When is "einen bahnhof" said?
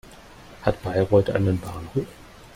1.29-2.07